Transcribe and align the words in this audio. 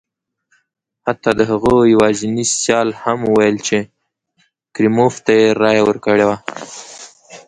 حتی 1.05 1.31
د 1.39 1.41
هغه 1.51 1.71
یوازیني 1.93 2.45
سیال 2.59 2.89
هم 3.01 3.19
وویل 3.25 3.57
چې 3.67 3.77
کریموف 4.75 5.13
ته 5.25 5.31
یې 5.39 5.45
رایه 5.61 5.83
ورکړې 5.85 6.25
وه. 6.29 6.37